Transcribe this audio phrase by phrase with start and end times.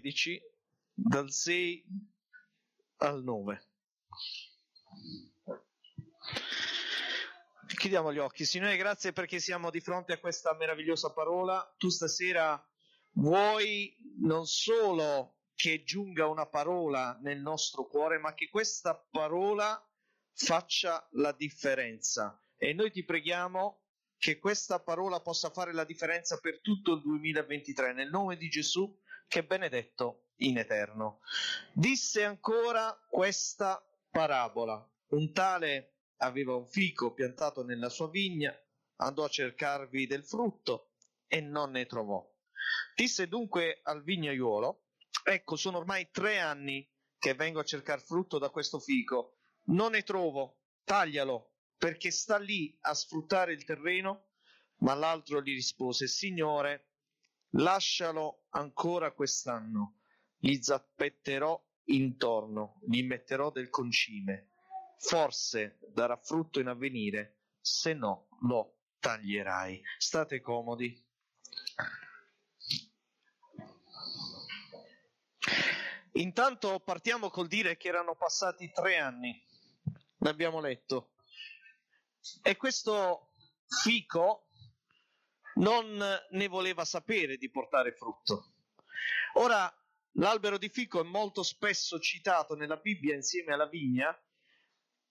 [0.00, 0.40] 13,
[0.94, 1.84] dal 6
[2.98, 3.66] al 9.
[7.76, 8.44] Chiudiamo gli occhi.
[8.44, 11.74] Signore, grazie perché siamo di fronte a questa meravigliosa parola.
[11.76, 12.64] Tu stasera
[13.14, 19.78] vuoi non solo che giunga una parola nel nostro cuore, ma che questa parola
[20.32, 22.40] faccia la differenza.
[22.56, 23.82] E noi ti preghiamo
[24.16, 28.96] che questa parola possa fare la differenza per tutto il 2023, nel nome di Gesù,
[29.32, 31.20] che benedetto in eterno.
[31.72, 34.86] Disse ancora questa parabola.
[35.12, 38.54] Un tale aveva un fico piantato nella sua vigna,
[38.96, 40.90] andò a cercarvi del frutto
[41.26, 42.22] e non ne trovò.
[42.94, 44.88] Disse dunque al vignaiuolo,
[45.24, 46.86] ecco, sono ormai tre anni
[47.18, 52.76] che vengo a cercare frutto da questo fico, non ne trovo, taglialo, perché sta lì
[52.82, 54.26] a sfruttare il terreno,
[54.80, 56.91] ma l'altro gli rispose, Signore,
[57.52, 59.98] lascialo ancora quest'anno,
[60.36, 64.50] gli zappetterò intorno, gli metterò del concime,
[64.98, 69.82] forse darà frutto in avvenire, se no lo taglierai.
[69.98, 71.04] State comodi.
[76.14, 79.42] Intanto partiamo col dire che erano passati tre anni,
[80.18, 81.14] l'abbiamo letto,
[82.42, 83.32] e questo
[83.82, 84.50] fico
[85.54, 85.98] non
[86.30, 88.52] ne voleva sapere di portare frutto.
[89.34, 89.72] Ora,
[90.12, 94.16] l'albero di fico è molto spesso citato nella Bibbia insieme alla vigna,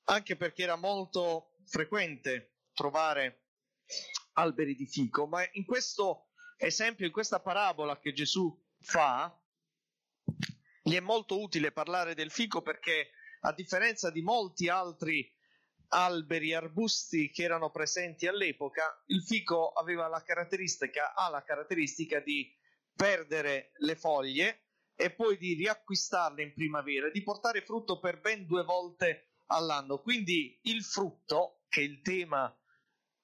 [0.06, 3.46] anche perché era molto frequente trovare
[4.34, 9.36] alberi di fico, ma in questo esempio, in questa parabola che Gesù fa,
[10.84, 15.32] gli è molto utile parlare del fico perché a differenza di molti altri
[15.94, 22.50] alberi, arbusti che erano presenti all'epoca, il fico aveva la caratteristica, ha la caratteristica di
[22.96, 24.66] perdere le foglie
[24.96, 30.00] e poi di riacquistarle in primavera, di portare frutto per ben due volte all'anno.
[30.00, 32.56] Quindi il frutto, che è il tema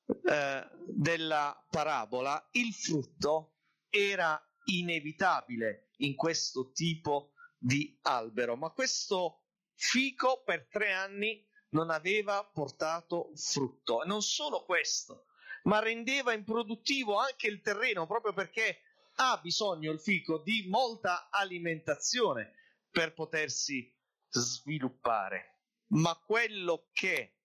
[0.08, 3.56] eh, della parabola, il frutto
[3.90, 11.46] era inevitabile in questo tipo di albero, ma questo fico per tre anni
[11.78, 14.02] non aveva portato frutto.
[14.02, 15.28] E non solo questo,
[15.64, 18.82] ma rendeva improduttivo anche il terreno proprio perché
[19.20, 22.54] ha bisogno il fico di molta alimentazione
[22.90, 23.94] per potersi
[24.30, 25.62] sviluppare.
[25.90, 27.36] Ma quello che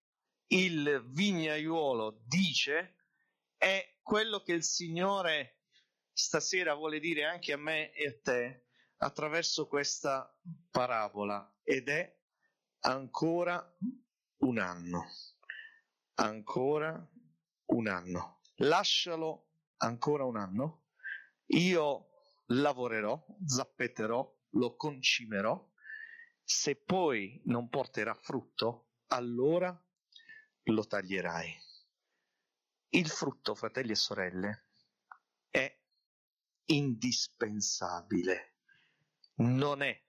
[0.48, 2.97] il vignaiuolo dice
[3.56, 5.60] è quello che il Signore
[6.12, 8.66] stasera vuole dire anche a me e a te
[8.98, 10.34] attraverso questa
[10.71, 12.16] parabola ed è
[12.81, 13.62] ancora
[14.42, 15.06] un anno,
[16.14, 17.08] ancora
[17.66, 20.84] un anno, lascialo ancora un anno,
[21.47, 22.10] io
[22.47, 25.70] lavorerò, zappetterò, lo concimerò,
[26.42, 29.76] se poi non porterà frutto, allora
[30.64, 31.56] lo taglierai.
[32.91, 34.66] Il frutto, fratelli e sorelle,
[35.50, 35.80] è
[36.66, 38.56] indispensabile,
[39.36, 40.03] non è,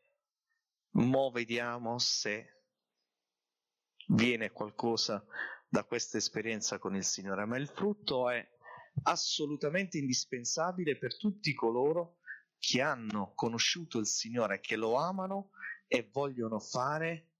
[0.91, 2.53] mo vediamo se
[4.13, 5.25] viene qualcosa
[5.68, 8.47] da questa esperienza con il Signore, ma il frutto è
[9.03, 12.18] assolutamente indispensabile per tutti coloro
[12.59, 15.50] che hanno conosciuto il Signore, che lo amano
[15.88, 17.31] e vogliono fare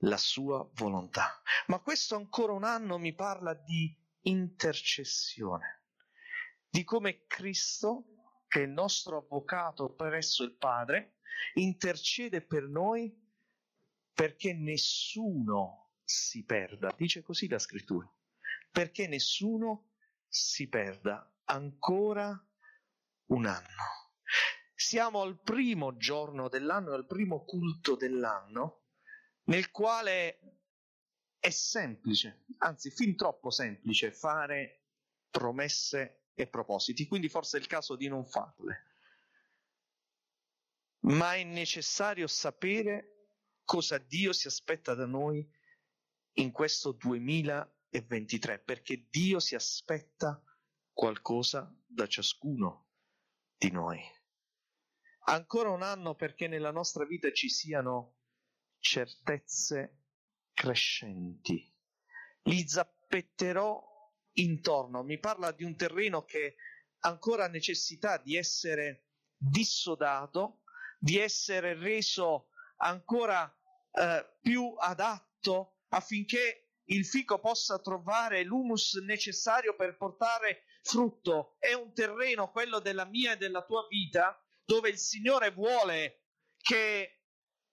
[0.00, 1.42] la sua volontà.
[1.66, 5.82] Ma questo ancora un anno mi parla di intercessione,
[6.68, 11.16] di come Cristo, che è il nostro avvocato presso il Padre,
[11.54, 13.12] intercede per noi
[14.12, 16.94] perché nessuno si perda.
[16.96, 18.08] Dice così la scrittura.
[18.70, 19.90] Perché nessuno
[20.28, 22.40] si perda ancora
[23.26, 24.14] un anno.
[24.74, 28.84] Siamo al primo giorno dell'anno, al primo culto dell'anno,
[29.44, 30.38] nel quale
[31.38, 34.82] è semplice, anzi fin troppo semplice, fare
[35.30, 38.84] promesse e propositi, quindi forse è il caso di non farle.
[41.00, 43.28] Ma è necessario sapere
[43.64, 45.48] cosa Dio si aspetta da noi
[46.38, 50.42] in questo 2023, perché Dio si aspetta
[50.92, 52.88] qualcosa da ciascuno
[53.56, 54.00] di noi.
[55.28, 58.16] Ancora un anno perché nella nostra vita ci siano
[58.78, 60.04] certezze
[60.52, 61.74] crescenti.
[62.42, 63.82] Li zappetterò
[64.34, 65.02] intorno.
[65.02, 66.56] Mi parla di un terreno che
[67.00, 69.06] ancora ha necessità di essere
[69.36, 70.62] dissodato,
[70.98, 73.52] di essere reso ancora
[73.90, 81.56] eh, più adatto affinché il fico possa trovare l'humus necessario per portare frutto.
[81.58, 86.22] È un terreno, quello della mia e della tua vita, dove il Signore vuole
[86.58, 87.22] che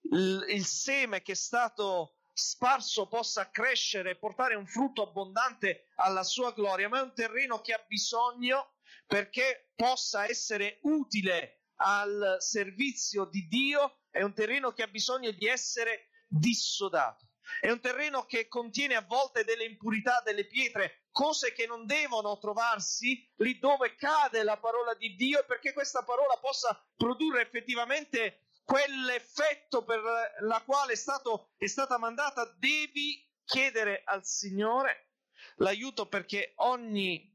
[0.02, 6.52] il, seme che è stato sparso possa crescere e portare un frutto abbondante alla sua
[6.52, 8.76] gloria, ma è un terreno che ha bisogno
[9.06, 15.48] perché possa essere utile al servizio di Dio, è un terreno che ha bisogno di
[15.48, 17.28] essere dissodato.
[17.60, 22.38] È un terreno che contiene a volte delle impurità, delle pietre, cose che non devono
[22.38, 28.48] trovarsi lì dove cade la parola di Dio e perché questa parola possa produrre effettivamente
[28.64, 30.02] quell'effetto per
[30.40, 35.10] la quale è, stato, è stata mandata, devi chiedere al Signore
[35.58, 37.32] l'aiuto perché ogni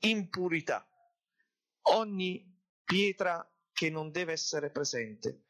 [0.00, 0.86] impurità,
[1.82, 2.52] ogni
[2.84, 5.44] pietra che non deve essere presente,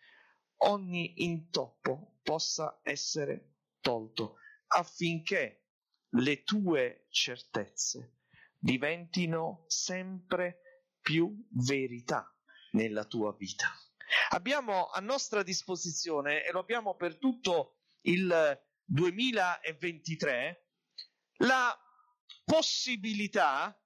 [0.58, 3.53] ogni intoppo possa essere
[3.84, 4.38] tolto
[4.68, 5.66] affinché
[6.14, 8.20] le tue certezze
[8.58, 12.34] diventino sempre più verità
[12.70, 13.66] nella tua vita.
[14.30, 20.68] Abbiamo a nostra disposizione, e lo abbiamo per tutto il 2023,
[21.38, 21.78] la
[22.42, 23.78] possibilità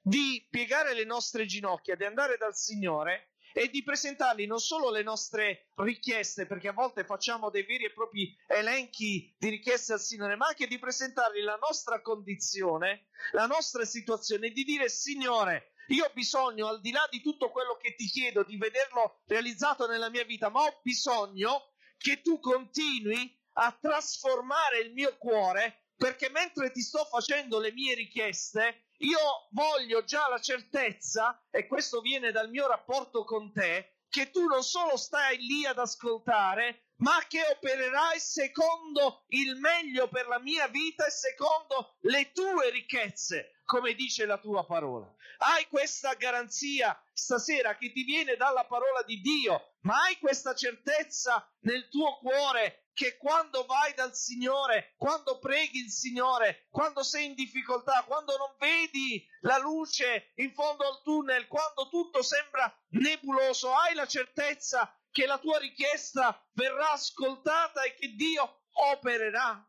[0.00, 5.02] di piegare le nostre ginocchia, di andare dal Signore e di presentargli non solo le
[5.02, 10.36] nostre richieste, perché a volte facciamo dei veri e propri elenchi di richieste al Signore,
[10.36, 16.04] ma anche di presentargli la nostra condizione, la nostra situazione, e di dire Signore, io
[16.04, 20.10] ho bisogno, al di là di tutto quello che ti chiedo, di vederlo realizzato nella
[20.10, 26.70] mia vita, ma ho bisogno che tu continui a trasformare il mio cuore, perché mentre
[26.72, 32.50] ti sto facendo le mie richieste, io voglio già la certezza, e questo viene dal
[32.50, 38.18] mio rapporto con te, che tu non solo stai lì ad ascoltare, ma che opererai
[38.20, 44.38] secondo il meglio per la mia vita e secondo le tue ricchezze, come dice la
[44.38, 45.12] tua parola.
[45.38, 51.44] Hai questa garanzia stasera che ti viene dalla parola di Dio, ma hai questa certezza
[51.62, 57.34] nel tuo cuore che quando vai dal Signore, quando preghi il Signore, quando sei in
[57.34, 63.94] difficoltà, quando non vedi la luce in fondo al tunnel, quando tutto sembra nebuloso, hai
[63.94, 69.64] la certezza che la tua richiesta verrà ascoltata e che Dio opererà.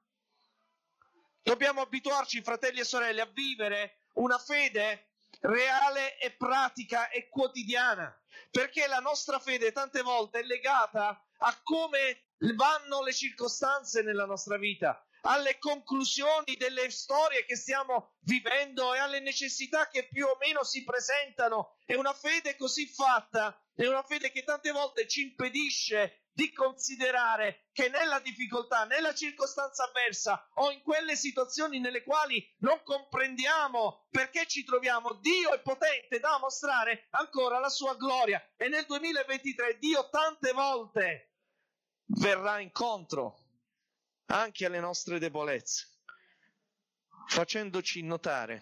[1.43, 5.11] Dobbiamo abituarci, fratelli e sorelle, a vivere una fede
[5.41, 8.17] reale e pratica e quotidiana,
[8.49, 14.57] perché la nostra fede tante volte è legata a come vanno le circostanze nella nostra
[14.57, 20.63] vita, alle conclusioni delle storie che stiamo vivendo e alle necessità che più o meno
[20.63, 21.77] si presentano.
[21.85, 27.67] È una fede così fatta, è una fede che tante volte ci impedisce di considerare
[27.71, 34.47] che nella difficoltà, nella circostanza avversa o in quelle situazioni nelle quali non comprendiamo perché
[34.47, 38.41] ci troviamo, Dio è potente da mostrare ancora la sua gloria.
[38.57, 41.33] E nel 2023 Dio tante volte
[42.05, 43.39] verrà incontro
[44.27, 45.99] anche alle nostre debolezze,
[47.27, 48.61] facendoci notare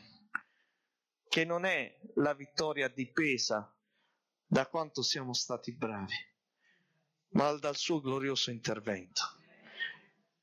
[1.30, 3.74] che non è la vittoria dipesa
[4.52, 6.14] da quanto siamo stati bravi,
[7.30, 9.22] ma dal suo glorioso intervento.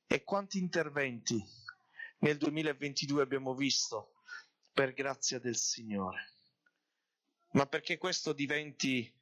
[0.06, 1.38] E quanti interventi
[2.20, 4.22] nel 2022 abbiamo visto
[4.72, 6.32] per grazia del Signore.
[7.50, 9.14] Ma perché questo diventi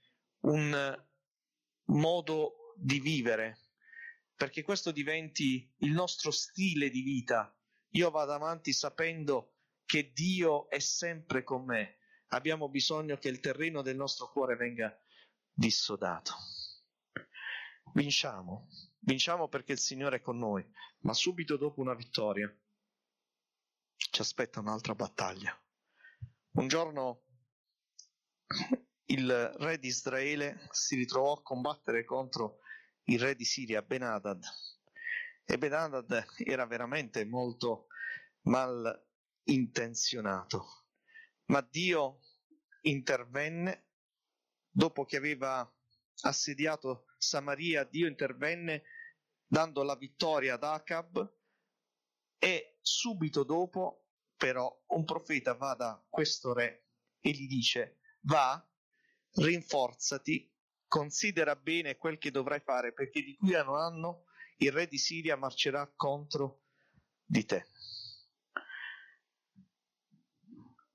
[0.42, 1.04] un
[1.86, 3.58] modo di vivere
[4.36, 7.52] perché questo diventi il nostro stile di vita.
[7.90, 11.95] Io vado avanti sapendo che Dio è sempre con me.
[12.28, 14.96] Abbiamo bisogno che il terreno del nostro cuore venga
[15.52, 16.34] dissodato.
[17.94, 18.68] Vinciamo,
[19.00, 20.64] vinciamo perché il Signore è con noi,
[21.00, 22.52] ma subito dopo una vittoria
[23.96, 25.58] ci aspetta un'altra battaglia.
[26.52, 27.24] Un giorno
[29.06, 32.58] il re di Israele si ritrovò a combattere contro
[33.04, 34.42] il re di Siria Ben-Hadad.
[35.44, 37.86] E Ben-Hadad era veramente molto
[38.42, 39.04] mal
[39.44, 40.85] intenzionato,
[41.46, 42.20] ma Dio
[42.82, 43.88] intervenne
[44.70, 45.68] dopo che aveva
[46.22, 48.84] assediato Samaria, Dio intervenne
[49.46, 51.34] dando la vittoria ad Acab
[52.38, 56.88] e subito dopo però un profeta va da questo re
[57.20, 58.62] e gli dice va,
[59.32, 60.52] rinforzati
[60.88, 64.24] Considera bene quel che dovrai fare, perché di qui a un anno
[64.58, 66.62] il re di Siria marcerà contro
[67.24, 67.66] di te.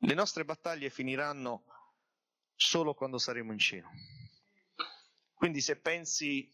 [0.03, 1.65] Le nostre battaglie finiranno
[2.55, 3.89] solo quando saremo in cielo.
[5.33, 6.49] Quindi se pensi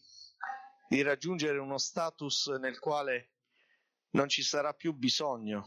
[0.88, 3.32] di raggiungere uno status nel quale
[4.10, 5.64] non ci sarà più bisogno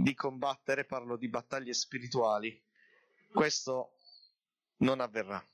[0.00, 2.62] di combattere, parlo di battaglie spirituali,
[3.32, 3.96] questo
[4.78, 5.44] non avverrà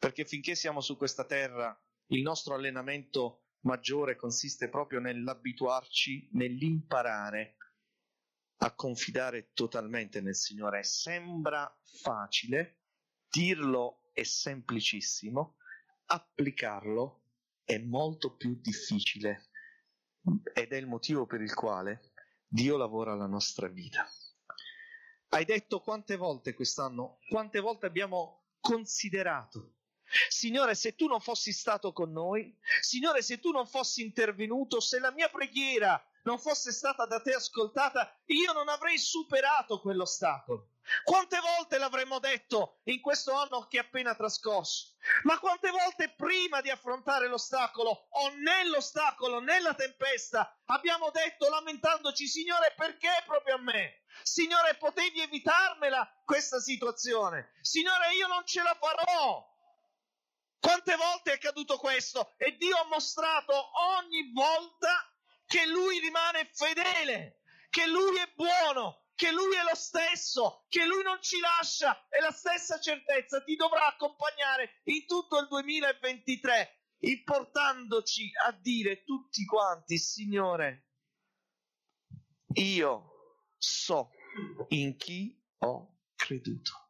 [0.00, 7.56] perché finché siamo su questa terra il nostro allenamento maggiore consiste proprio nell'abituarci, nell'imparare
[8.62, 10.82] a confidare totalmente nel Signore.
[10.82, 11.70] Sembra
[12.02, 12.82] facile,
[13.28, 15.56] dirlo è semplicissimo,
[16.06, 17.22] applicarlo
[17.64, 19.50] è molto più difficile
[20.52, 22.12] ed è il motivo per il quale
[22.46, 24.06] Dio lavora la nostra vita.
[25.28, 29.76] Hai detto quante volte quest'anno, quante volte abbiamo considerato
[30.28, 34.98] Signore, se tu non fossi stato con noi, Signore, se tu non fossi intervenuto, se
[34.98, 40.68] la mia preghiera non fosse stata da te ascoltata, io non avrei superato quell'ostacolo.
[41.04, 44.96] Quante volte l'avremmo detto in questo anno che è appena trascorso?
[45.22, 52.74] Ma quante volte prima di affrontare l'ostacolo o nell'ostacolo, nella tempesta, abbiamo detto lamentandoci, Signore,
[52.76, 54.02] perché proprio a me?
[54.22, 57.52] Signore, potevi evitarmela questa situazione?
[57.60, 59.49] Signore, io non ce la farò.
[60.60, 62.34] Quante volte è accaduto questo?
[62.36, 63.52] E Dio ha mostrato
[63.96, 65.10] ogni volta
[65.46, 67.40] che Lui rimane fedele,
[67.70, 72.20] che Lui è buono, che Lui è lo stesso, che Lui non ci lascia e
[72.20, 79.98] la stessa certezza ti dovrà accompagnare in tutto il 2023, importandoci a dire tutti quanti,
[79.98, 80.88] Signore,
[82.54, 84.10] io so
[84.68, 86.89] in chi ho creduto.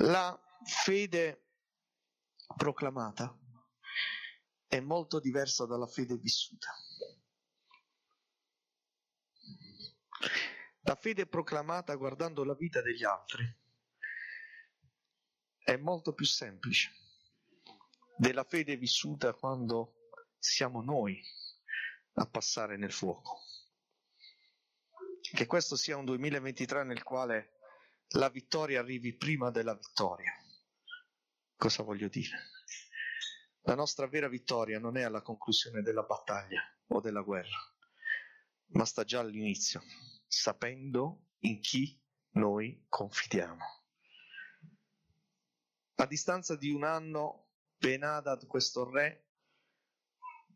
[0.00, 1.46] La fede
[2.54, 3.34] proclamata
[4.66, 6.70] è molto diversa dalla fede vissuta.
[10.80, 13.44] La fede proclamata guardando la vita degli altri
[15.58, 16.92] è molto più semplice
[18.16, 21.20] della fede vissuta quando siamo noi
[22.14, 23.40] a passare nel fuoco.
[25.20, 27.55] Che questo sia un 2023 nel quale
[28.10, 30.32] la vittoria arrivi prima della vittoria.
[31.56, 32.54] Cosa voglio dire?
[33.62, 37.56] La nostra vera vittoria non è alla conclusione della battaglia o della guerra,
[38.68, 39.82] ma sta già all'inizio,
[40.26, 42.00] sapendo in chi
[42.32, 43.64] noi confidiamo.
[45.96, 49.24] A distanza di un anno, Benadad, questo re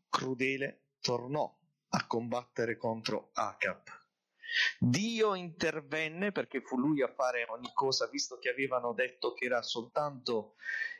[0.07, 4.00] crudele, tornò a combattere contro Acab
[4.79, 9.61] Dio intervenne perché fu lui a fare ogni cosa, visto che avevano detto che era
[9.61, 10.55] soltanto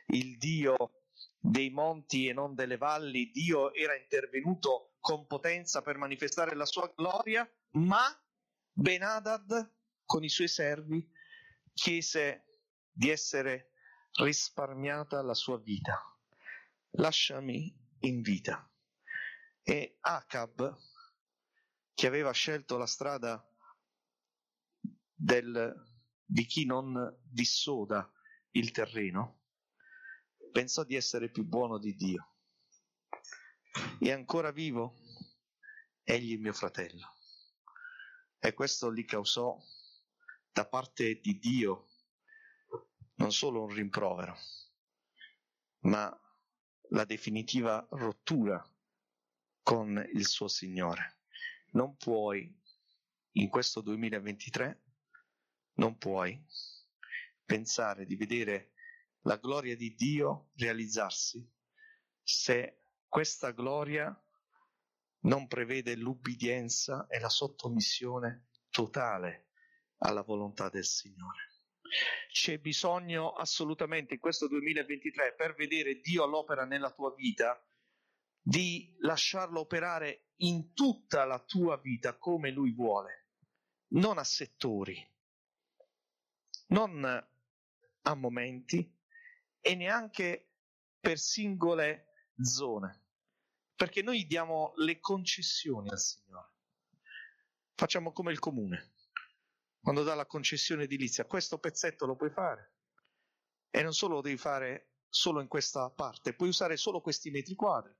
[0.06, 1.02] il Dio
[1.38, 6.92] dei monti e non delle valli, Dio era intervenuto con potenza per manifestare la sua
[6.94, 8.04] gloria, ma
[8.72, 9.70] Benadad
[10.04, 11.10] con i suoi servi
[11.74, 12.44] chiese
[12.90, 13.72] di essere
[14.12, 15.98] risparmiata la sua vita.
[16.92, 18.68] Lasciami in vita.
[19.62, 20.76] E Acab
[21.94, 23.46] che aveva scelto la strada
[25.14, 25.74] del,
[26.24, 28.10] di chi non dissoda
[28.52, 29.40] il terreno,
[30.50, 32.36] pensò di essere più buono di Dio.
[33.98, 34.98] È ancora vivo?
[36.02, 37.14] Egli è mio fratello.
[38.38, 39.56] E questo gli causò
[40.50, 41.88] da parte di Dio
[43.14, 44.36] non solo un rimprovero,
[45.82, 46.14] ma
[46.88, 48.62] la definitiva rottura
[49.62, 51.21] con il suo Signore
[51.72, 52.52] non puoi,
[53.32, 54.82] in questo 2023,
[55.74, 56.44] non puoi
[57.44, 58.72] pensare di vedere
[59.22, 61.48] la gloria di Dio realizzarsi
[62.22, 64.14] se questa gloria
[65.24, 69.50] non prevede l'ubbidienza e la sottomissione totale
[69.98, 71.50] alla volontà del Signore.
[72.30, 77.62] C'è bisogno assolutamente in questo 2023 per vedere Dio all'opera nella tua vita
[78.42, 83.28] di lasciarlo operare in tutta la tua vita come lui vuole,
[83.92, 85.08] non a settori,
[86.68, 88.98] non a momenti
[89.60, 90.54] e neanche
[90.98, 93.04] per singole zone,
[93.76, 96.50] perché noi diamo le concessioni al Signore.
[97.74, 98.94] Facciamo come il comune,
[99.80, 102.70] quando dà la concessione edilizia, questo pezzetto lo puoi fare.
[103.70, 107.54] E non solo lo devi fare solo in questa parte, puoi usare solo questi metri
[107.54, 107.94] quadri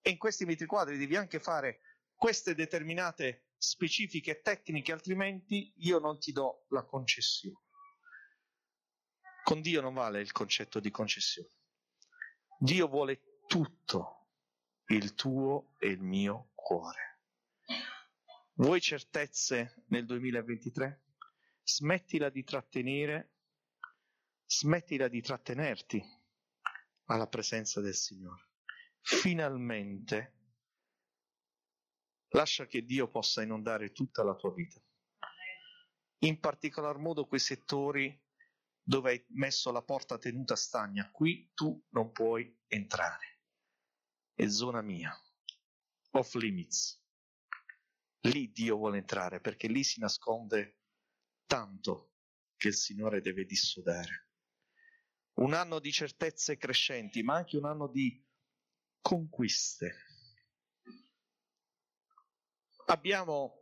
[0.00, 1.80] e in questi metri quadri devi anche fare
[2.14, 7.66] queste determinate specifiche tecniche, altrimenti io non ti do la concessione.
[9.42, 11.48] Con Dio non vale il concetto di concessione.
[12.58, 14.28] Dio vuole tutto,
[14.86, 17.20] il tuo e il mio cuore.
[18.54, 21.04] Vuoi certezze nel 2023?
[21.62, 23.34] Smettila di trattenere,
[24.46, 26.02] smettila di trattenerti
[27.04, 28.47] alla presenza del Signore
[29.08, 30.34] finalmente
[32.32, 34.78] lascia che Dio possa inondare tutta la tua vita.
[36.24, 38.22] In particolar modo quei settori
[38.82, 43.40] dove hai messo la porta tenuta stagna, qui tu non puoi entrare.
[44.34, 45.10] È zona mia,
[46.10, 47.02] off limits.
[48.22, 50.80] Lì Dio vuole entrare perché lì si nasconde
[51.46, 52.12] tanto
[52.56, 54.28] che il Signore deve dissodare.
[55.38, 58.22] Un anno di certezze crescenti, ma anche un anno di
[59.00, 59.94] conquiste.
[62.86, 63.58] Abbiamo,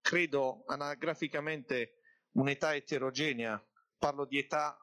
[0.00, 2.00] credo, anagraficamente
[2.32, 3.62] un'età eterogenea,
[3.98, 4.78] parlo di età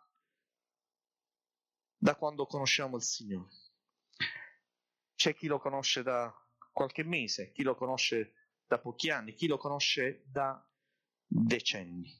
[1.97, 3.53] da quando conosciamo il Signore.
[5.15, 6.33] C'è chi lo conosce da
[6.71, 8.33] qualche mese, chi lo conosce
[8.67, 10.63] da pochi anni, chi lo conosce da
[11.25, 12.11] decenni.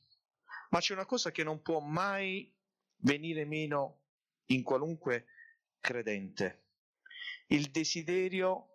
[0.70, 2.54] Ma c'è una cosa che non può mai
[2.98, 4.04] venire meno
[4.46, 5.28] in qualunque
[5.80, 6.65] credente,
[7.48, 8.70] il desiderio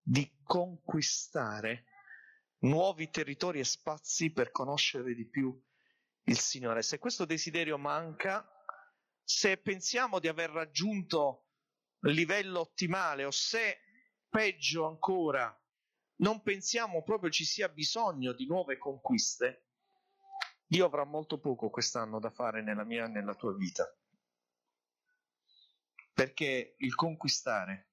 [0.00, 1.84] di conquistare
[2.60, 5.58] nuovi territori e spazi per conoscere di più
[6.24, 6.82] il Signore.
[6.82, 8.46] Se questo desiderio manca,
[9.22, 11.46] se pensiamo di aver raggiunto
[12.02, 13.78] il livello ottimale o se,
[14.28, 15.54] peggio ancora,
[16.16, 19.66] non pensiamo proprio ci sia bisogno di nuove conquiste,
[20.66, 23.92] Dio avrà molto poco quest'anno da fare nella mia e nella tua vita.
[26.20, 27.92] Perché il conquistare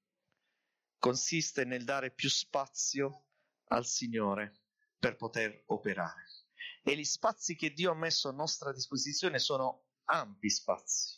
[0.98, 3.28] consiste nel dare più spazio
[3.68, 4.64] al Signore
[4.98, 6.26] per poter operare.
[6.82, 11.16] E gli spazi che Dio ha messo a nostra disposizione sono ampi spazi.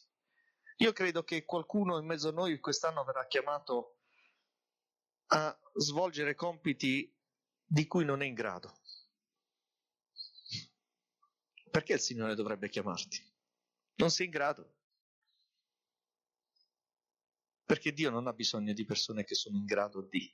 [0.76, 4.02] Io credo che qualcuno in mezzo a noi quest'anno verrà chiamato
[5.33, 7.12] a svolgere compiti
[7.66, 8.73] di cui non è in grado.
[11.73, 13.20] Perché il Signore dovrebbe chiamarti?
[13.96, 14.79] Non sei in grado.
[17.70, 20.28] Perché Dio non ha bisogno di persone che sono in grado di.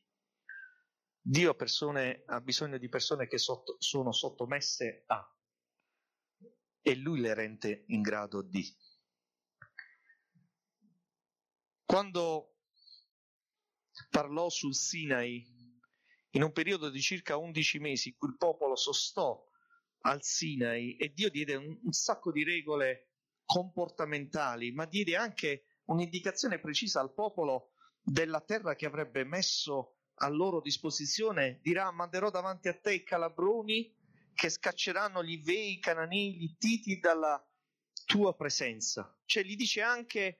[1.20, 5.36] Dio persone, ha bisogno di persone che sotto, sono sottomesse a.
[6.80, 8.74] E Lui le rende in grado di.
[11.84, 12.54] Quando
[14.08, 15.46] parlò sul Sinai,
[16.30, 19.46] in un periodo di circa 11 mesi, il popolo sostò
[20.06, 23.10] al Sinai e Dio diede un, un sacco di regole
[23.44, 30.60] comportamentali, ma diede anche un'indicazione precisa al popolo della terra che avrebbe messo a loro
[30.60, 31.60] disposizione.
[31.62, 33.94] Dirà: Manderò davanti a te i calabroni
[34.34, 37.42] che scacceranno gli Vei, i Canani, gli Ittiti dalla
[38.04, 39.18] tua presenza.
[39.24, 40.38] Cioè, gli dice anche: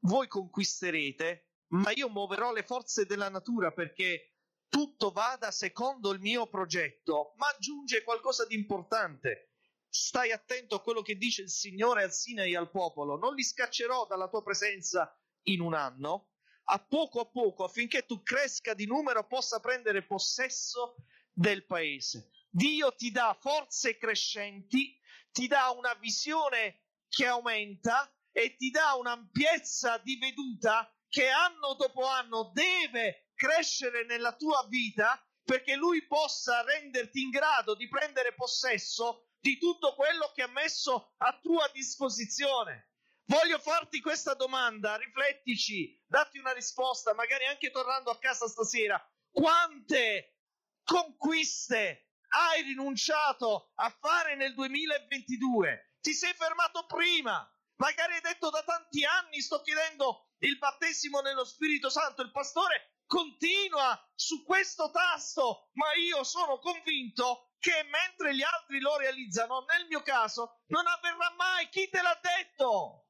[0.00, 4.32] Voi conquisterete, ma io muoverò le forze della natura perché
[4.68, 9.52] tutto vada secondo il mio progetto, ma aggiunge qualcosa di importante.
[9.98, 14.06] Stai attento a quello che dice il Signore al Sinai al popolo, non li scaccerò
[14.06, 16.32] dalla tua presenza in un anno,
[16.64, 20.96] a poco a poco affinché tu cresca di numero e possa prendere possesso
[21.32, 22.30] del paese.
[22.50, 25.00] Dio ti dà forze crescenti,
[25.32, 32.04] ti dà una visione che aumenta e ti dà un'ampiezza di veduta che anno dopo
[32.04, 39.25] anno deve crescere nella tua vita perché lui possa renderti in grado di prendere possesso
[39.46, 42.90] di tutto quello che ha messo a tua disposizione.
[43.26, 49.00] Voglio farti questa domanda, riflettici, datti una risposta, magari anche tornando a casa stasera.
[49.30, 50.38] Quante
[50.82, 55.94] conquiste hai rinunciato a fare nel 2022?
[56.00, 61.44] Ti sei fermato prima, magari hai detto da tanti anni sto chiedendo il battesimo nello
[61.44, 68.42] Spirito Santo, il pastore continua su questo tasto, ma io sono convinto che mentre gli
[68.42, 71.68] altri lo realizzano, nel mio caso non avverrà mai.
[71.68, 73.08] Chi te l'ha detto?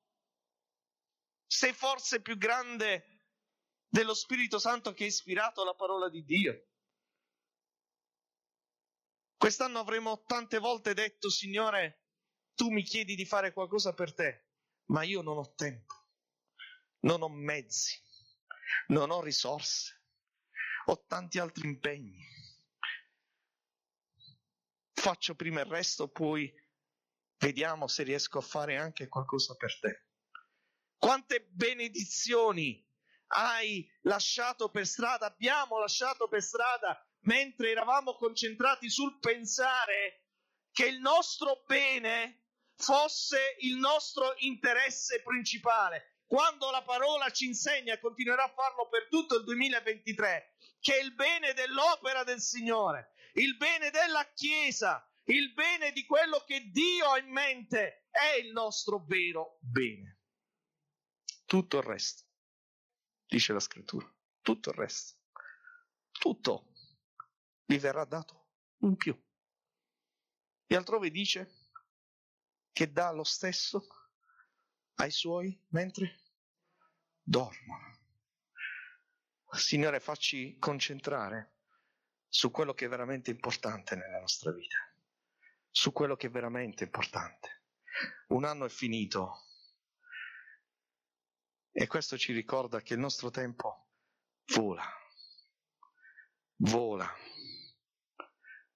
[1.46, 3.24] Sei forse più grande
[3.88, 6.68] dello Spirito Santo che ha ispirato la parola di Dio.
[9.36, 12.04] Quest'anno avremo tante volte detto, Signore,
[12.54, 14.48] tu mi chiedi di fare qualcosa per te,
[14.86, 15.94] ma io non ho tempo,
[17.00, 18.04] non ho mezzi
[18.88, 20.02] non ho risorse,
[20.86, 22.24] ho tanti altri impegni.
[24.92, 26.52] Faccio prima il resto, poi
[27.38, 30.06] vediamo se riesco a fare anche qualcosa per te.
[30.96, 32.84] Quante benedizioni
[33.28, 40.24] hai lasciato per strada, abbiamo lasciato per strada mentre eravamo concentrati sul pensare
[40.70, 42.44] che il nostro bene
[42.76, 49.08] fosse il nostro interesse principale quando la parola ci insegna e continuerà a farlo per
[49.08, 55.92] tutto il 2023, che il bene dell'opera del Signore, il bene della Chiesa, il bene
[55.92, 60.20] di quello che Dio ha in mente è il nostro vero bene.
[61.44, 62.24] Tutto il resto,
[63.26, 65.18] dice la scrittura, tutto il resto,
[66.10, 66.72] tutto
[67.66, 69.16] vi verrà dato in più.
[70.68, 71.68] E altrove dice
[72.72, 73.86] che dà lo stesso
[74.96, 76.20] ai suoi mentre
[77.22, 77.94] dormono.
[79.50, 81.54] Signore, facci concentrare
[82.28, 84.76] su quello che è veramente importante nella nostra vita,
[85.70, 87.62] su quello che è veramente importante.
[88.28, 89.44] Un anno è finito
[91.72, 93.88] e questo ci ricorda che il nostro tempo
[94.54, 94.84] vola,
[96.56, 97.10] vola.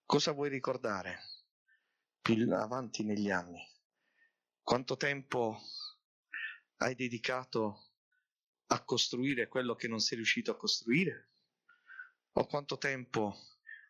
[0.04, 1.18] Cosa vuoi ricordare
[2.20, 3.62] più avanti negli anni?
[4.62, 5.60] Quanto tempo
[6.82, 7.92] hai dedicato
[8.68, 11.32] a costruire quello che non sei riuscito a costruire?
[12.32, 13.36] O quanto tempo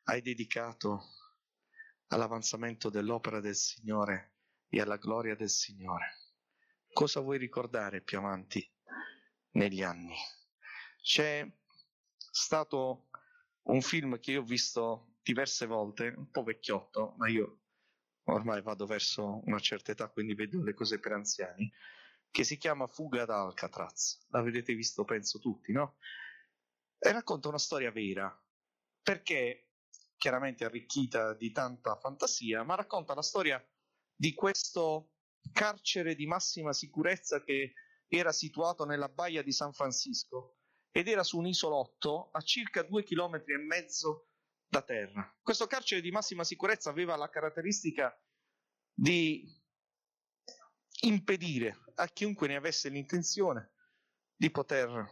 [0.05, 1.03] hai dedicato
[2.09, 4.35] all'avanzamento dell'opera del Signore
[4.69, 6.17] e alla gloria del Signore?
[6.93, 8.69] Cosa vuoi ricordare più avanti
[9.53, 10.17] negli anni?
[11.01, 11.49] C'è
[12.17, 13.09] stato
[13.65, 17.61] un film che io ho visto diverse volte, un po' vecchiotto, ma io
[18.25, 21.73] ormai vado verso una certa età, quindi vedo le cose per anziani,
[22.31, 24.27] che si chiama Fuga da Alcatraz.
[24.29, 25.97] L'avete visto, penso tutti, no?
[26.99, 28.31] E racconta una storia vera,
[29.03, 29.71] perché
[30.17, 33.63] chiaramente arricchita di tanta fantasia, ma racconta la storia
[34.15, 35.13] di questo
[35.53, 37.73] carcere di massima sicurezza che
[38.07, 40.59] era situato nella baia di San Francisco
[40.91, 44.29] ed era su un isolotto a circa due chilometri e mezzo
[44.67, 45.37] da terra.
[45.41, 48.15] Questo carcere di massima sicurezza aveva la caratteristica
[48.93, 49.43] di
[51.03, 53.73] impedire a chiunque ne avesse l'intenzione
[54.35, 55.07] di poter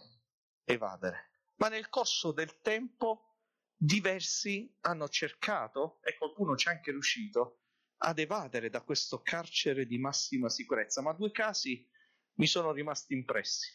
[0.65, 1.31] evadere.
[1.57, 3.37] Ma nel corso del tempo
[3.77, 7.61] diversi hanno cercato, e qualcuno ci è anche riuscito,
[7.99, 11.87] ad evadere da questo carcere di massima sicurezza, ma due casi
[12.35, 13.71] mi sono rimasti impressi.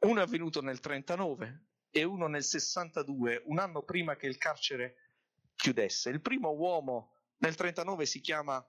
[0.00, 5.14] Uno è avvenuto nel 39 e uno nel 62, un anno prima che il carcere
[5.56, 6.10] chiudesse.
[6.10, 8.64] Il primo uomo nel 39 si chiama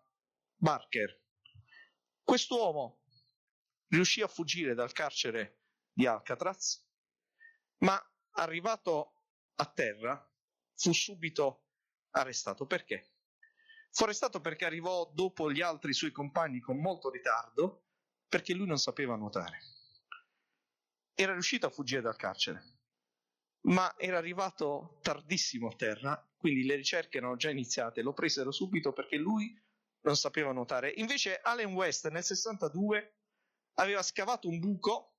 [0.55, 1.25] Barker.
[2.28, 3.04] Quest'uomo
[3.88, 5.62] riuscì a fuggire dal carcere
[5.94, 6.86] di Alcatraz,
[7.78, 7.98] ma
[8.32, 9.24] arrivato
[9.56, 10.30] a terra
[10.76, 11.68] fu subito
[12.10, 12.66] arrestato.
[12.66, 13.13] Perché?
[13.92, 17.86] Fu arrestato perché arrivò dopo gli altri suoi compagni con molto ritardo,
[18.28, 19.60] perché lui non sapeva nuotare.
[21.13, 22.80] Era riuscito a fuggire dal carcere,
[23.68, 28.92] ma era arrivato tardissimo a terra, quindi le ricerche erano già iniziate, lo presero subito
[28.92, 29.58] perché lui
[30.08, 30.89] non sapeva nuotare.
[30.96, 33.17] Invece Allen West nel 62
[33.74, 35.17] aveva scavato un buco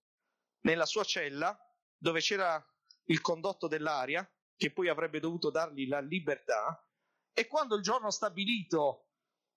[0.60, 1.56] nella sua cella
[1.96, 2.62] dove c'era
[3.04, 6.84] il condotto dell'aria che poi avrebbe dovuto dargli la libertà
[7.32, 9.10] e quando il giorno stabilito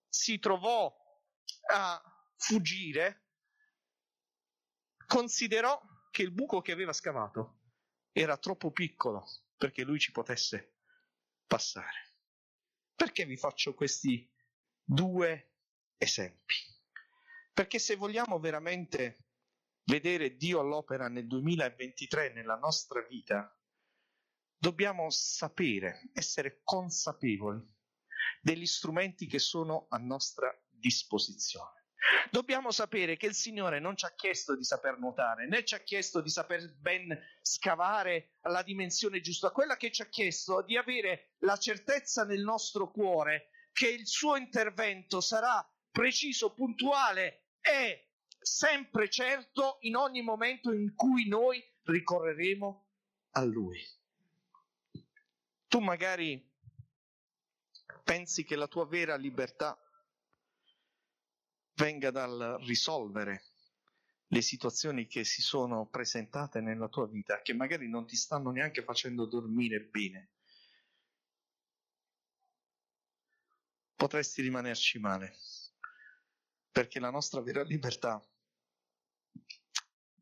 [0.08, 0.94] si trovò
[1.70, 2.00] a
[2.36, 3.28] fuggire
[5.06, 7.60] considerò che il buco che aveva scavato
[8.12, 10.76] era troppo piccolo perché lui ci potesse
[11.46, 12.16] passare.
[12.94, 14.31] Perché vi faccio questi
[14.92, 15.52] due
[15.96, 16.54] esempi.
[17.52, 19.24] Perché se vogliamo veramente
[19.84, 23.54] vedere Dio all'opera nel 2023 nella nostra vita,
[24.56, 27.60] dobbiamo sapere, essere consapevoli
[28.40, 31.80] degli strumenti che sono a nostra disposizione.
[32.30, 35.80] Dobbiamo sapere che il Signore non ci ha chiesto di saper nuotare, né ci ha
[35.80, 40.76] chiesto di saper ben scavare la dimensione giusta, quella che ci ha chiesto è di
[40.76, 49.08] avere la certezza nel nostro cuore che il suo intervento sarà preciso, puntuale e sempre
[49.08, 52.86] certo in ogni momento in cui noi ricorreremo
[53.32, 53.80] a Lui.
[55.68, 56.50] Tu magari
[58.04, 59.78] pensi che la tua vera libertà
[61.74, 63.44] venga dal risolvere
[64.26, 68.82] le situazioni che si sono presentate nella tua vita, che magari non ti stanno neanche
[68.82, 70.31] facendo dormire bene.
[74.02, 75.36] Potresti rimanerci male,
[76.72, 78.20] perché la nostra vera libertà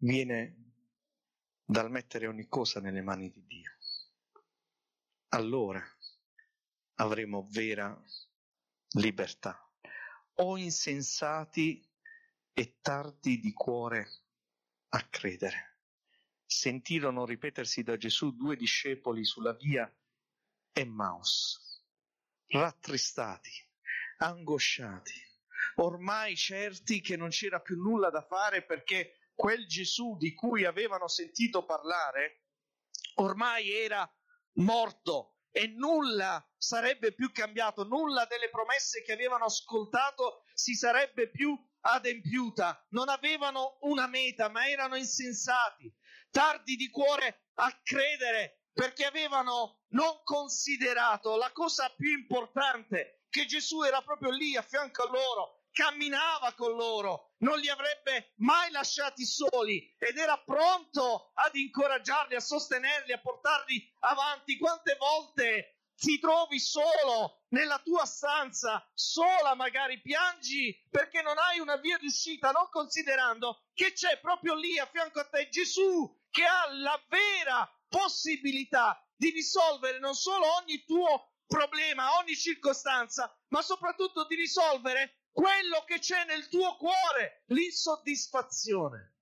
[0.00, 0.74] viene
[1.64, 3.72] dal mettere ogni cosa nelle mani di Dio.
[5.28, 5.82] Allora
[6.96, 7.98] avremo vera
[8.96, 9.58] libertà.
[10.34, 11.82] O insensati
[12.52, 14.10] e tardi di cuore
[14.90, 15.78] a credere.
[16.44, 19.90] Sentirono ripetersi da Gesù due discepoli sulla via
[20.70, 21.82] Emmaus,
[22.48, 23.68] rattristati,
[24.22, 25.12] angosciati,
[25.76, 31.08] ormai certi che non c'era più nulla da fare perché quel Gesù di cui avevano
[31.08, 32.44] sentito parlare
[33.14, 34.08] ormai era
[34.54, 41.58] morto e nulla sarebbe più cambiato, nulla delle promesse che avevano ascoltato si sarebbe più
[41.80, 42.86] adempiuta.
[42.90, 45.92] Non avevano una meta, ma erano insensati,
[46.30, 53.82] tardi di cuore a credere perché avevano non considerato la cosa più importante che Gesù
[53.82, 59.24] era proprio lì a fianco a loro, camminava con loro, non li avrebbe mai lasciati
[59.24, 64.58] soli ed era pronto ad incoraggiarli, a sostenerli, a portarli avanti.
[64.58, 71.76] Quante volte ti trovi solo nella tua stanza, sola magari, piangi perché non hai una
[71.76, 76.44] via di uscita, non considerando che c'è proprio lì a fianco a te Gesù che
[76.44, 84.24] ha la vera possibilità di risolvere non solo ogni tuo problema, ogni circostanza, ma soprattutto
[84.26, 89.16] di risolvere quello che c'è nel tuo cuore, l'insoddisfazione.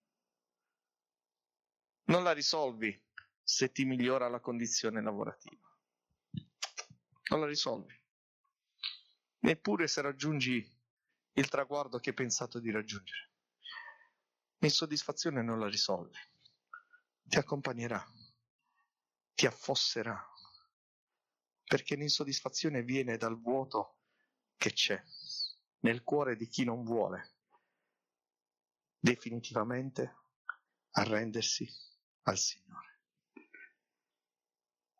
[2.05, 3.03] Non la risolvi
[3.43, 5.67] se ti migliora la condizione lavorativa.
[7.31, 7.95] Non la risolvi.
[9.41, 10.77] Neppure se raggiungi
[11.33, 13.31] il traguardo che hai pensato di raggiungere.
[14.59, 16.19] L'insoddisfazione non la risolvi.
[17.23, 18.05] Ti accompagnerà,
[19.35, 20.19] ti affosserà,
[21.69, 23.99] perché l'insoddisfazione viene dal vuoto
[24.57, 25.01] che c'è
[25.81, 27.35] nel cuore di chi non vuole
[28.99, 30.17] definitivamente
[30.93, 31.71] arrendersi
[32.23, 33.01] al Signore.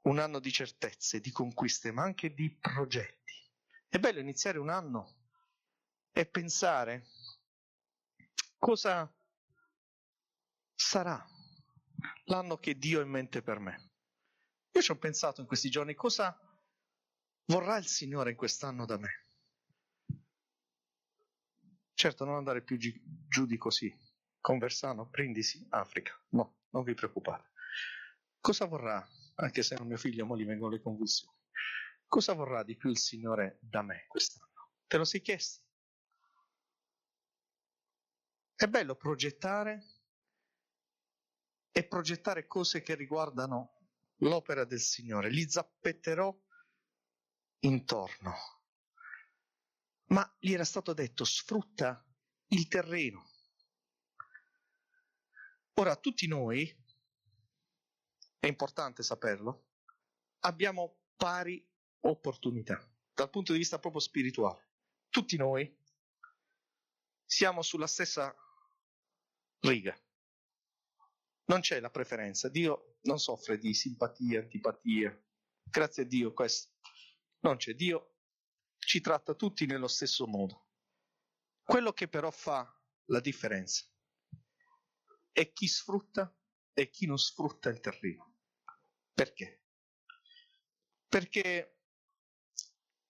[0.03, 3.33] Un anno di certezze, di conquiste, ma anche di progetti.
[3.89, 5.17] È bello iniziare un anno
[6.13, 7.07] e pensare
[8.59, 9.11] cosa
[10.75, 11.27] sarà
[12.25, 13.91] l'anno che Dio ha in mente per me.
[14.73, 16.39] Io ci ho pensato in questi giorni cosa
[17.49, 19.25] vorrà il Signore in quest'anno da me.
[21.95, 23.93] Certo, non andare più giù di così.
[24.41, 26.19] Conversano, Brindisi, Africa.
[26.31, 27.51] No, non vi preoccupate.
[28.41, 29.07] Cosa vorrà,
[29.37, 31.37] anche se non mio figlio, mo gli vengono le convulsioni,
[32.07, 34.71] cosa vorrà di più il Signore da me quest'anno?
[34.87, 35.65] Te lo sei chiesto?
[38.55, 39.87] È bello progettare
[41.71, 45.31] e progettare cose che riguardano l'opera del Signore.
[45.31, 46.37] Li zappetterò
[47.61, 48.59] intorno
[50.09, 52.05] ma gli era stato detto sfrutta
[52.49, 53.27] il terreno.
[55.75, 56.75] Ora, tutti noi,
[58.39, 59.67] è importante saperlo,
[60.41, 61.65] abbiamo pari
[62.01, 62.79] opportunità
[63.13, 64.67] dal punto di vista proprio spirituale.
[65.09, 65.77] Tutti noi
[67.25, 68.35] siamo sulla stessa
[69.61, 69.97] riga.
[71.47, 72.49] Non c'è la preferenza.
[72.49, 75.17] Dio non soffre di simpatia, antipatia.
[75.63, 76.73] Grazie a Dio questo.
[77.41, 77.75] Non c'è.
[77.75, 78.17] Dio
[78.79, 80.67] ci tratta tutti nello stesso modo.
[81.63, 82.67] Quello che però fa
[83.07, 83.87] la differenza
[85.31, 86.35] è chi sfrutta
[86.73, 88.37] e chi non sfrutta il terreno.
[89.13, 89.65] Perché?
[91.07, 91.79] Perché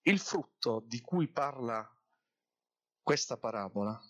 [0.02, 1.86] il frutto di cui parla
[3.02, 4.00] questa parabola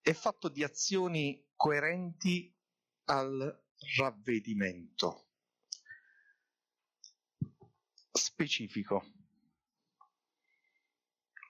[0.00, 2.54] è fatto di azioni coerenti
[3.04, 3.64] al
[3.96, 5.25] ravvedimento
[8.26, 9.04] specifico.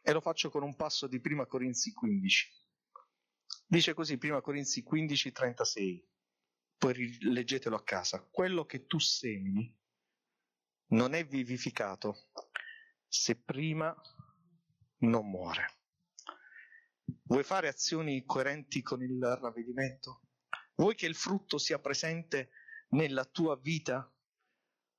[0.03, 2.49] E lo faccio con un passo di Prima Corinzi 15.
[3.67, 6.09] Dice così, Prima Corinzi 15, 36.
[6.77, 8.23] Poi leggetelo a casa.
[8.31, 9.75] Quello che tu semini
[10.89, 12.31] non è vivificato
[13.09, 13.95] se prima
[14.99, 15.79] non muore.
[17.23, 20.21] Vuoi fare azioni coerenti con il ravvedimento?
[20.75, 22.51] Vuoi che il frutto sia presente
[22.91, 24.13] nella tua vita?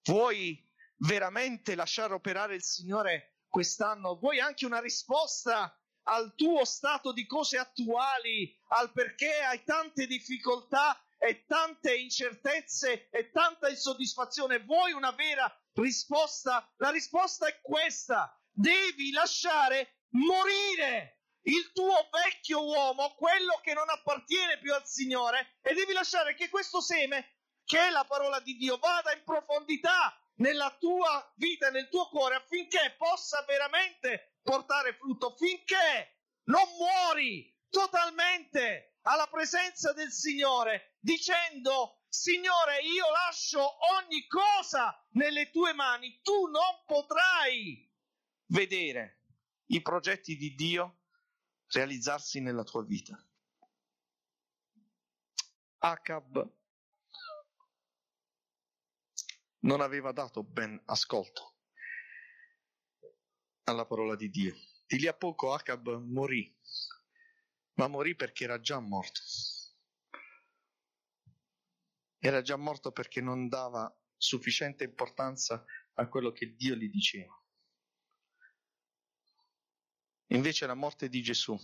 [0.04, 0.67] Vuoi
[0.98, 7.58] veramente lasciare operare il Signore quest'anno, vuoi anche una risposta al tuo stato di cose
[7.58, 15.52] attuali, al perché hai tante difficoltà e tante incertezze e tanta insoddisfazione, vuoi una vera
[15.74, 16.72] risposta?
[16.78, 24.60] La risposta è questa, devi lasciare morire il tuo vecchio uomo, quello che non appartiene
[24.60, 28.78] più al Signore, e devi lasciare che questo seme, che è la parola di Dio,
[28.78, 36.22] vada in profondità nella tua vita, nel tuo cuore, affinché possa veramente portare frutto, finché
[36.46, 45.74] non muori totalmente alla presenza del Signore, dicendo, Signore, io lascio ogni cosa nelle tue
[45.74, 47.90] mani, tu non potrai
[48.48, 49.24] vedere
[49.68, 51.02] i progetti di Dio
[51.68, 53.22] realizzarsi nella tua vita.
[55.80, 56.57] Acab
[59.60, 61.56] non aveva dato ben ascolto
[63.64, 64.56] alla parola di Dio.
[64.86, 66.56] Di lì a poco Acab morì,
[67.74, 69.22] ma morì perché era già morto.
[72.20, 77.40] Era già morto perché non dava sufficiente importanza a quello che Dio gli diceva.
[80.32, 81.58] Invece la morte di Gesù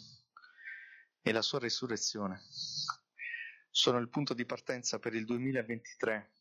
[1.21, 2.41] e la sua resurrezione
[3.69, 6.32] sono il punto di partenza per il 2023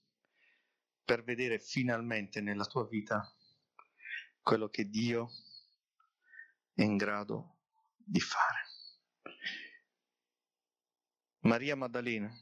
[1.05, 3.33] per vedere finalmente nella tua vita
[4.41, 5.31] quello che Dio
[6.75, 7.59] è in grado
[7.97, 8.71] di fare.
[11.41, 12.33] Maria Maddalena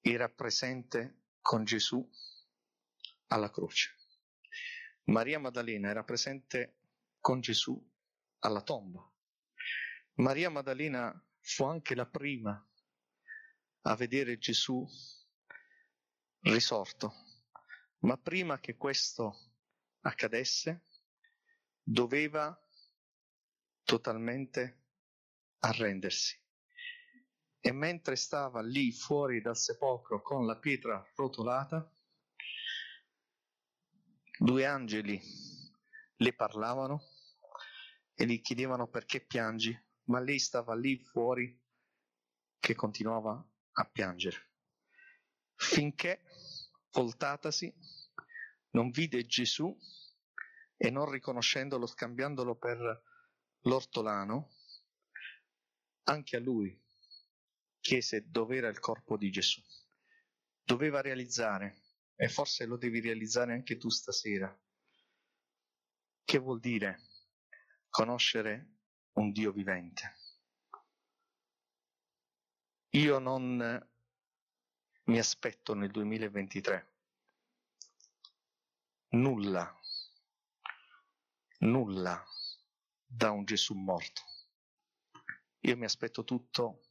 [0.00, 2.08] era presente con Gesù
[3.28, 3.96] alla croce.
[5.04, 6.78] Maria Maddalena era presente
[7.20, 7.80] con Gesù
[8.40, 9.08] alla tomba.
[10.14, 12.68] Maria Maddalena fu anche la prima
[13.82, 14.86] a vedere Gesù
[16.42, 17.14] risorto,
[18.00, 19.52] ma prima che questo
[20.00, 20.86] accadesse
[21.82, 22.56] doveva
[23.84, 24.82] totalmente
[25.58, 26.40] arrendersi.
[27.60, 31.88] E mentre stava lì fuori dal sepolcro con la pietra rotolata,
[34.38, 35.20] due angeli
[36.16, 37.00] le parlavano
[38.14, 41.60] e gli chiedevano perché piangi, ma lei stava lì fuori
[42.58, 44.50] che continuava a piangere,
[45.54, 46.22] finché,
[46.92, 47.74] voltatasi,
[48.70, 49.76] non vide Gesù
[50.76, 53.02] e non riconoscendolo, scambiandolo per
[53.60, 54.56] l'ortolano,
[56.04, 56.80] anche a lui
[57.80, 59.60] chiese dove era il corpo di Gesù.
[60.62, 61.82] Doveva realizzare,
[62.14, 64.56] e forse lo devi realizzare anche tu stasera,
[66.24, 67.00] che vuol dire
[67.88, 68.76] conoscere
[69.14, 70.16] un Dio vivente.
[72.90, 73.90] Io non
[75.04, 76.90] mi aspetto nel 2023
[79.12, 79.78] nulla,
[81.58, 82.24] nulla
[83.04, 84.22] da un Gesù morto.
[85.60, 86.86] Io mi aspetto tutto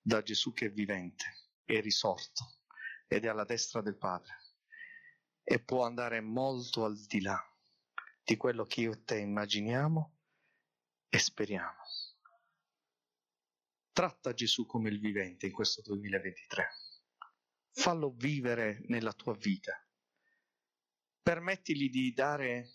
[0.00, 1.24] da Gesù che è vivente,
[1.64, 2.58] è risorto
[3.06, 4.36] ed è alla destra del Padre
[5.42, 7.38] e può andare molto al di là
[8.22, 10.18] di quello che io e te immaginiamo
[11.08, 11.82] e speriamo.
[13.92, 16.83] Tratta Gesù come il vivente in questo 2023.
[17.76, 19.76] Fallo vivere nella tua vita.
[21.20, 22.70] Permettili di dare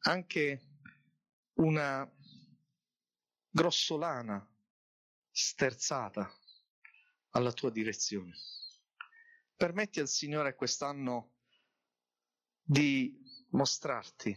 [0.00, 0.62] anche
[1.54, 2.08] una
[3.50, 4.48] grossolana
[5.30, 6.32] sterzata
[7.30, 8.32] alla tua direzione.
[9.56, 11.34] Permetti al Signore quest'anno
[12.62, 14.36] di mostrarti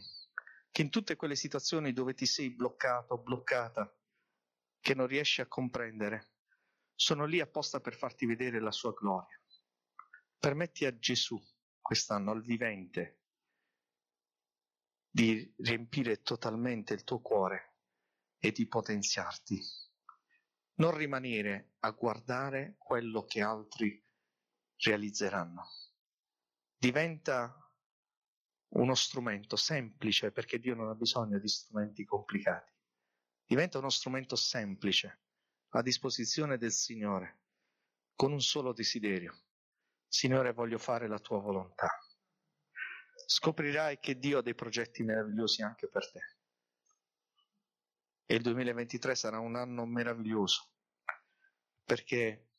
[0.72, 3.94] che in tutte quelle situazioni dove ti sei bloccato, bloccata,
[4.80, 6.39] che non riesci a comprendere,
[7.00, 9.42] sono lì apposta per farti vedere la sua gloria.
[10.38, 11.42] Permetti a Gesù
[11.80, 13.22] quest'anno, al vivente,
[15.10, 17.78] di riempire totalmente il tuo cuore
[18.38, 19.62] e di potenziarti.
[20.76, 24.06] Non rimanere a guardare quello che altri
[24.76, 25.70] realizzeranno.
[26.76, 27.74] Diventa
[28.74, 32.74] uno strumento semplice, perché Dio non ha bisogno di strumenti complicati.
[33.46, 35.22] Diventa uno strumento semplice
[35.70, 37.42] a disposizione del Signore,
[38.16, 39.38] con un solo desiderio.
[40.08, 41.88] Signore, voglio fare la tua volontà
[43.30, 46.20] scoprirai che Dio ha dei progetti meravigliosi anche per te.
[48.26, 50.72] E il 2023 sarà un anno meraviglioso
[51.84, 52.50] perché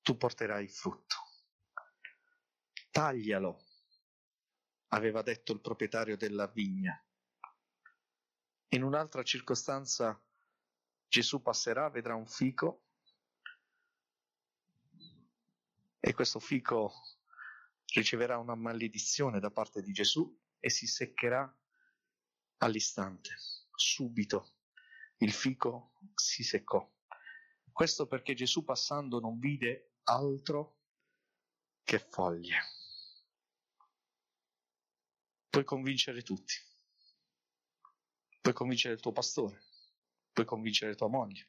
[0.00, 1.16] tu porterai frutto.
[2.90, 3.64] Taglialo,
[4.88, 6.98] aveva detto il proprietario della vigna.
[8.68, 10.18] In un'altra circostanza
[11.08, 12.82] Gesù passerà, vedrà un fico
[16.00, 16.92] e questo fico
[17.94, 21.52] riceverà una maledizione da parte di Gesù e si seccherà
[22.58, 23.30] all'istante,
[23.74, 24.54] subito.
[25.18, 26.86] Il fico si seccò.
[27.72, 30.78] Questo perché Gesù passando non vide altro
[31.82, 32.58] che foglie.
[35.48, 36.54] Puoi convincere tutti.
[38.40, 39.62] Puoi convincere il tuo pastore.
[40.36, 41.48] Puoi convincere tua moglie.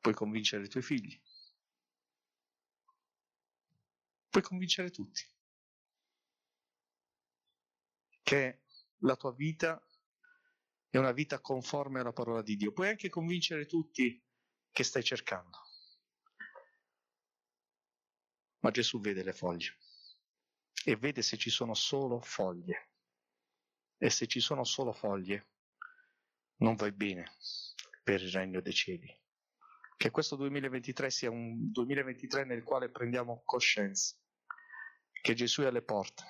[0.00, 1.18] Puoi convincere i tuoi figli
[4.34, 5.22] puoi convincere tutti
[8.24, 8.62] che
[9.02, 9.80] la tua vita
[10.90, 12.72] è una vita conforme alla parola di Dio.
[12.72, 14.20] Puoi anche convincere tutti
[14.72, 15.56] che stai cercando.
[18.58, 19.78] Ma Gesù vede le foglie
[20.84, 22.90] e vede se ci sono solo foglie.
[23.98, 25.53] E se ci sono solo foglie,
[26.64, 27.36] non vai bene
[28.02, 29.14] per il regno dei cieli.
[29.96, 34.16] Che questo 2023 sia un 2023 nel quale prendiamo coscienza
[35.20, 36.24] che Gesù è alle porte,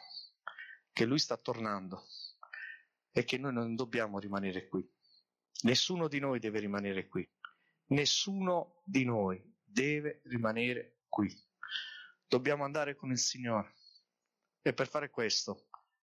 [0.93, 2.05] che Lui sta tornando
[3.13, 4.85] e che noi non dobbiamo rimanere qui.
[5.63, 7.29] Nessuno di noi deve rimanere qui.
[7.87, 11.33] Nessuno di noi deve rimanere qui.
[12.27, 13.75] Dobbiamo andare con il Signore
[14.63, 15.69] e per fare questo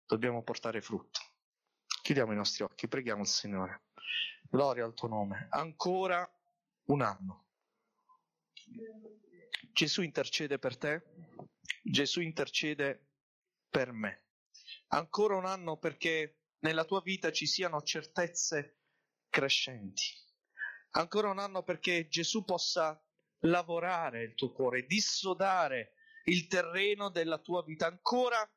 [0.05, 1.20] dobbiamo portare frutto.
[2.01, 3.84] Chiudiamo i nostri occhi, preghiamo il Signore.
[4.49, 5.47] Gloria al tuo nome.
[5.49, 6.28] Ancora
[6.86, 7.47] un anno.
[9.72, 11.03] Gesù intercede per te
[11.82, 13.07] Gesù intercede
[13.70, 14.26] per me.
[14.89, 18.82] Ancora un anno perché nella tua vita ci siano certezze
[19.30, 20.03] crescenti.
[20.91, 23.01] Ancora un anno perché Gesù possa
[23.43, 25.93] lavorare il tuo cuore, dissodare
[26.26, 27.88] il terreno della tua vita.
[27.88, 28.47] Ancora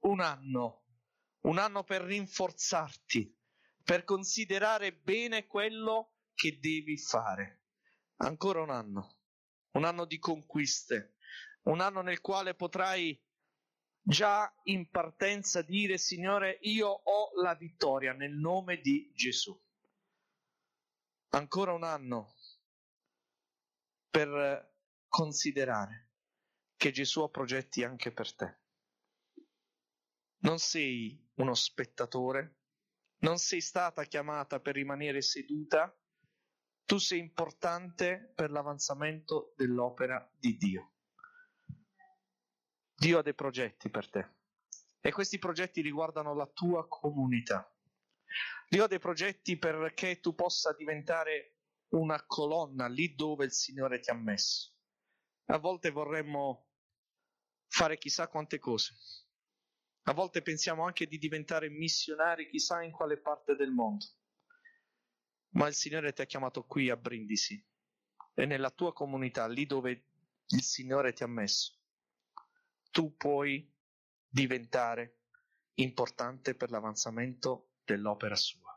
[0.00, 0.84] un anno,
[1.42, 3.38] un anno per rinforzarti,
[3.84, 7.62] per considerare bene quello che devi fare.
[8.16, 9.16] Ancora un anno,
[9.72, 11.16] un anno di conquiste,
[11.62, 13.18] un anno nel quale potrai
[14.02, 19.58] già in partenza dire Signore, io ho la vittoria nel nome di Gesù.
[21.32, 22.34] Ancora un anno
[24.10, 24.74] per
[25.08, 26.08] considerare
[26.76, 28.58] che Gesù ha progetti anche per te.
[30.38, 32.59] Non sei uno spettatore,
[33.20, 35.94] non sei stata chiamata per rimanere seduta,
[36.84, 40.92] tu sei importante per l'avanzamento dell'opera di Dio.
[42.94, 44.28] Dio ha dei progetti per te
[45.00, 47.72] e questi progetti riguardano la tua comunità.
[48.68, 51.56] Dio ha dei progetti perché tu possa diventare
[51.90, 54.74] una colonna lì dove il Signore ti ha messo.
[55.46, 56.68] A volte vorremmo
[57.66, 58.94] fare chissà quante cose.
[60.04, 64.06] A volte pensiamo anche di diventare missionari chissà in quale parte del mondo.
[65.50, 67.62] Ma il Signore ti ha chiamato qui a Brindisi
[68.34, 70.06] e nella tua comunità, lì dove
[70.46, 71.78] il Signore ti ha messo,
[72.90, 73.70] tu puoi
[74.26, 75.18] diventare
[75.74, 78.68] importante per l'avanzamento dell'opera sua.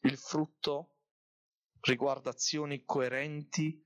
[0.00, 0.96] Il frutto
[1.80, 3.84] riguarda azioni coerenti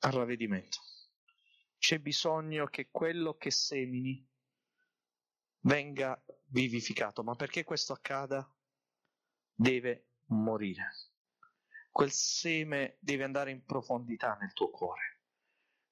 [0.00, 0.93] al ravvedimento
[1.84, 4.26] c'è bisogno che quello che semini
[5.64, 8.50] venga vivificato, ma perché questo accada
[9.52, 10.92] deve morire.
[11.90, 15.24] Quel seme deve andare in profondità nel tuo cuore,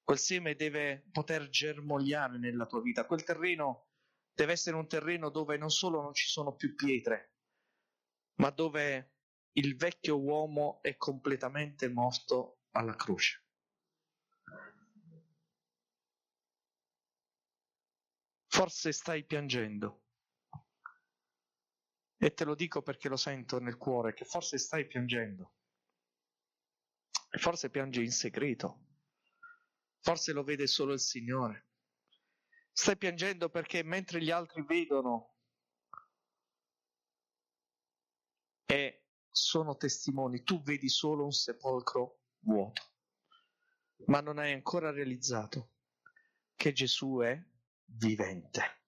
[0.03, 3.89] quel seme deve poter germogliare nella tua vita, quel terreno
[4.33, 7.35] deve essere un terreno dove non solo non ci sono più pietre,
[8.37, 9.17] ma dove
[9.51, 13.42] il vecchio uomo è completamente morto alla croce.
[18.53, 20.03] Forse stai piangendo.
[22.17, 25.55] E te lo dico perché lo sento nel cuore, che forse stai piangendo.
[27.31, 28.89] E forse piangi in segreto.
[30.01, 31.69] Forse lo vede solo il Signore.
[32.71, 35.39] Stai piangendo perché mentre gli altri vedono
[38.67, 42.83] e sono testimoni, tu vedi solo un sepolcro vuoto,
[44.05, 45.71] ma non hai ancora realizzato
[46.55, 47.51] che Gesù è
[47.93, 48.81] vivente.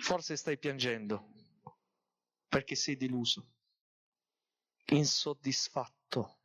[0.00, 1.32] Forse stai piangendo
[2.48, 3.52] perché sei deluso,
[4.86, 6.38] insoddisfatto,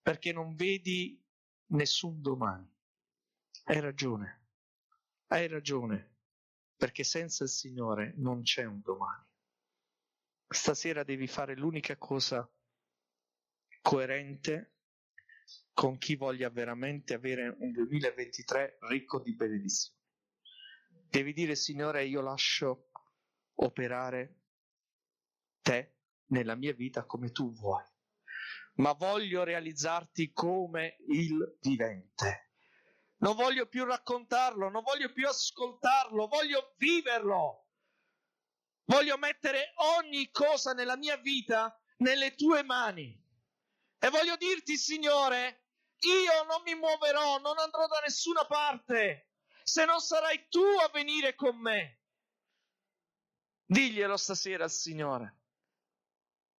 [0.00, 1.22] perché non vedi
[1.66, 2.66] nessun domani.
[3.64, 4.46] Hai ragione,
[5.26, 6.16] hai ragione,
[6.76, 9.26] perché senza il Signore non c'è un domani.
[10.48, 12.50] Stasera devi fare l'unica cosa
[13.82, 14.77] coerente
[15.72, 19.96] con chi voglia veramente avere un 2023 ricco di benedizioni.
[21.08, 22.90] Devi dire, Signore, io lascio
[23.54, 24.40] operare
[25.62, 25.96] te
[26.26, 27.84] nella mia vita come tu vuoi,
[28.74, 32.52] ma voglio realizzarti come il vivente.
[33.18, 37.66] Non voglio più raccontarlo, non voglio più ascoltarlo, voglio viverlo.
[38.84, 43.26] Voglio mettere ogni cosa nella mia vita nelle tue mani.
[43.98, 45.64] E voglio dirti, Signore,
[46.00, 49.30] io non mi muoverò, non andrò da nessuna parte,
[49.64, 52.00] se non sarai tu a venire con me.
[53.64, 55.36] Diglielo stasera al Signore.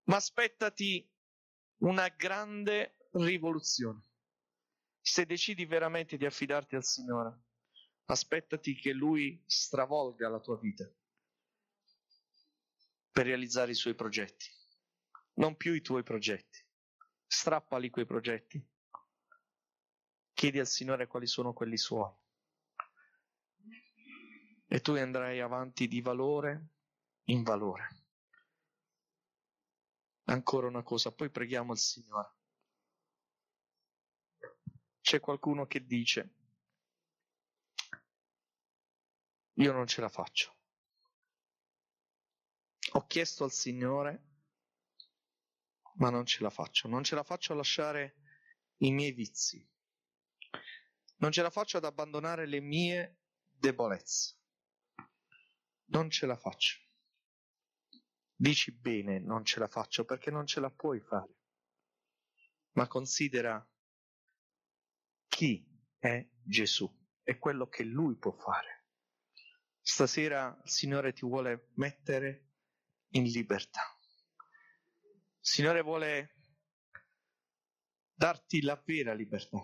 [0.04, 1.10] Ma aspettati
[1.78, 4.04] una grande rivoluzione.
[5.02, 7.40] Se decidi veramente di affidarti al Signore,
[8.06, 10.92] aspettati che Lui stravolga la tua vita
[13.12, 14.46] per realizzare i suoi progetti,
[15.36, 16.68] non più i tuoi progetti.
[17.32, 18.60] Strappali quei progetti
[20.40, 22.10] chiedi al Signore quali sono quelli suoi.
[24.68, 26.68] E tu andrai avanti di valore
[27.26, 28.04] in valore.
[30.24, 32.34] Ancora una cosa, poi preghiamo il Signore.
[35.02, 36.34] C'è qualcuno che dice,
[39.56, 40.56] io non ce la faccio.
[42.94, 44.29] Ho chiesto al Signore,
[46.00, 46.88] ma non ce la faccio.
[46.88, 48.16] Non ce la faccio a lasciare
[48.78, 49.66] i miei vizi,
[51.18, 53.20] non ce la faccio ad abbandonare le mie
[53.50, 54.38] debolezze.
[55.92, 56.80] Non ce la faccio.
[58.34, 61.36] Dici bene, non ce la faccio perché non ce la puoi fare.
[62.74, 63.68] Ma considera
[65.28, 66.90] chi è Gesù
[67.22, 68.86] e quello che lui può fare.
[69.82, 72.52] Stasera il Signore ti vuole mettere
[73.10, 73.99] in libertà.
[75.50, 76.36] Signore vuole
[78.14, 79.58] darti la vera libertà.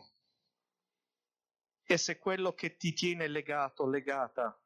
[1.84, 4.60] E se quello che ti tiene legato, legata,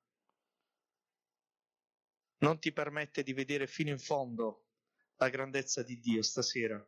[2.38, 4.70] non ti permette di vedere fino in fondo
[5.17, 6.82] la grandezza di Dio stasera,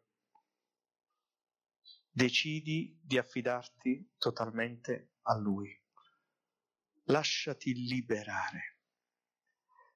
[2.09, 5.77] decidi di affidarti totalmente a Lui.
[7.07, 8.79] Lasciati liberare,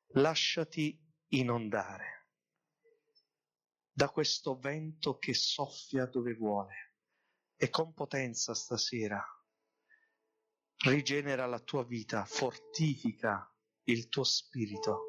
[0.08, 2.25] lasciati inondare
[3.98, 6.96] da questo vento che soffia dove vuole
[7.56, 9.24] e con potenza stasera
[10.84, 13.50] rigenera la tua vita, fortifica
[13.84, 15.06] il tuo spirito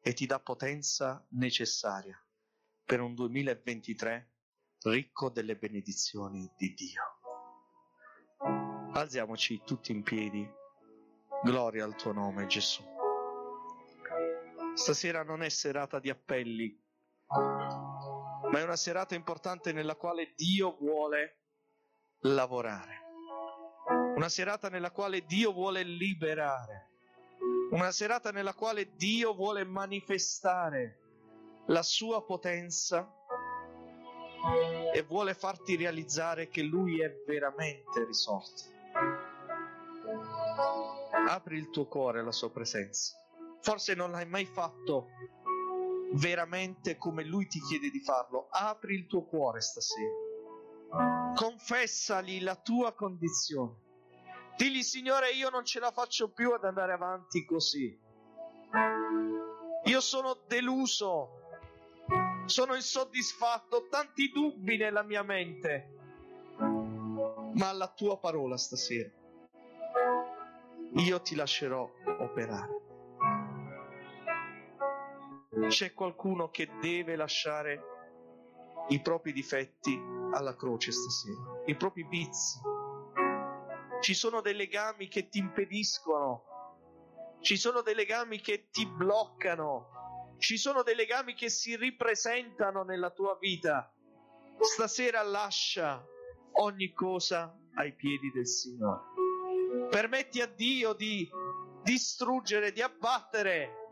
[0.00, 2.18] e ti dà potenza necessaria
[2.86, 4.32] per un 2023
[4.84, 7.02] ricco delle benedizioni di Dio.
[8.94, 10.48] Alziamoci tutti in piedi.
[11.42, 12.82] Gloria al tuo nome, Gesù.
[14.72, 16.82] Stasera non è serata di appelli,
[18.50, 21.40] ma è una serata importante nella quale Dio vuole
[22.20, 23.04] lavorare.
[24.14, 26.90] Una serata nella quale Dio vuole liberare.
[27.70, 31.00] Una serata nella quale Dio vuole manifestare
[31.66, 33.12] la sua potenza
[34.92, 38.62] e vuole farti realizzare che Lui è veramente risorto.
[41.28, 43.16] Apri il tuo cuore alla sua presenza.
[43.60, 45.08] Forse non l'hai mai fatto
[46.12, 48.48] veramente come Lui ti chiede di farlo.
[48.50, 50.12] Apri il tuo cuore stasera.
[51.34, 53.84] Confessali la tua condizione.
[54.56, 57.98] Digli, Signore, io non ce la faccio più ad andare avanti così.
[59.84, 61.40] Io sono deluso,
[62.46, 65.94] sono insoddisfatto, ho tanti dubbi nella mia mente,
[66.58, 69.10] ma alla tua parola stasera
[70.94, 71.88] io ti lascerò
[72.18, 72.85] operare.
[75.68, 77.82] C'è qualcuno che deve lasciare
[78.88, 79.98] i propri difetti
[80.32, 82.60] alla croce stasera, i propri vizi.
[84.00, 86.44] Ci sono dei legami che ti impediscono,
[87.40, 93.10] ci sono dei legami che ti bloccano, ci sono dei legami che si ripresentano nella
[93.10, 93.92] tua vita.
[94.58, 96.04] Stasera lascia
[96.52, 99.00] ogni cosa ai piedi del Signore.
[99.90, 101.28] Permetti a Dio di
[101.82, 103.85] distruggere, di abbattere,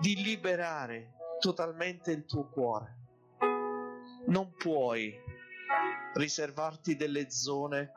[0.00, 2.94] di liberare totalmente il tuo cuore.
[4.26, 5.14] Non puoi
[6.14, 7.92] riservarti delle zone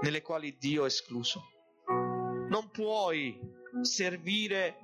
[0.00, 1.42] nelle quali Dio è escluso.
[1.86, 3.38] Non puoi
[3.82, 4.76] servire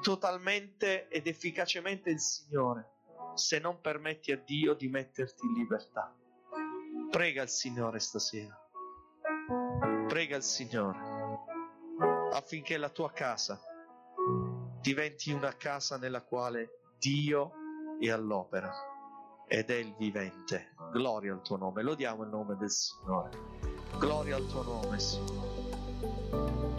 [0.00, 2.90] totalmente ed efficacemente il Signore
[3.34, 6.14] se non permetti a Dio di metterti in libertà.
[7.10, 8.58] Prega il Signore stasera.
[10.08, 10.98] Prega il Signore
[12.32, 13.60] affinché la tua casa
[14.82, 17.52] diventi una casa nella quale Dio
[18.00, 18.74] è all'opera
[19.46, 20.74] ed è il vivente.
[20.92, 23.30] Gloria al tuo nome, lodiamo il nome del Signore.
[23.98, 26.71] Gloria al tuo nome, Signore.